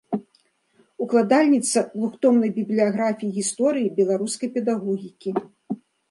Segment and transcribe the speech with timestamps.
[1.05, 5.29] Укладальніца двухтомнай бібліяграфіі гісторыі беларускай педагогікі.